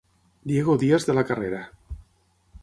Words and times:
Diego 0.51 0.77
Díaz 0.83 1.05
de 1.05 1.13
la 1.17 1.23
Carrera. 1.25 1.61